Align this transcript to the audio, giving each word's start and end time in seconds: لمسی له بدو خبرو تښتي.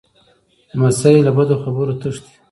لمسی 0.73 1.15
له 1.25 1.31
بدو 1.37 1.55
خبرو 1.63 1.93
تښتي. 2.01 2.33